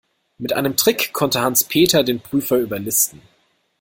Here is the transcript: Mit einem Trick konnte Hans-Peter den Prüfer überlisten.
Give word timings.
Mit 0.39 0.53
einem 0.53 0.75
Trick 0.77 1.13
konnte 1.13 1.41
Hans-Peter 1.41 2.03
den 2.03 2.21
Prüfer 2.21 2.57
überlisten. 2.57 3.21